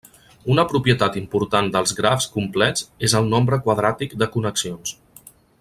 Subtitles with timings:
[0.53, 4.99] Una propietat important dels grafs complets és el nombre quadràtic de connexions.